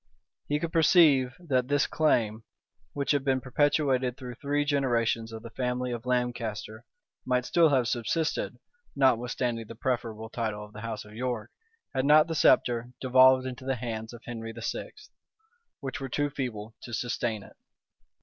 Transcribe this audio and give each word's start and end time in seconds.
He 0.49 0.59
could 0.59 0.73
perceive 0.73 1.35
that 1.39 1.67
this 1.67 1.85
claim, 1.85 2.43
which 2.93 3.11
had 3.11 3.23
been 3.23 3.39
perpetuated 3.39 4.17
through 4.17 4.33
three 4.33 4.65
generations 4.65 5.31
of 5.31 5.43
the 5.43 5.51
family 5.51 5.91
of 5.91 6.07
Lancaster, 6.07 6.85
might 7.23 7.45
still 7.45 7.69
have 7.69 7.87
subsisted, 7.87 8.57
notwithstanding 8.95 9.67
the 9.67 9.75
preferable 9.75 10.31
title 10.31 10.65
of 10.65 10.73
the 10.73 10.81
house 10.81 11.05
of 11.05 11.13
York, 11.13 11.51
had 11.93 12.05
not 12.05 12.25
the 12.25 12.33
sceptre 12.33 12.93
devolved 12.99 13.45
into 13.45 13.63
the 13.63 13.75
hands 13.75 14.11
of 14.11 14.23
Henry 14.25 14.51
VI., 14.53 14.91
which 15.81 16.01
were 16.01 16.09
too 16.09 16.31
feeble 16.31 16.73
to 16.81 16.95
sustain 16.95 17.43
it. 17.43 17.55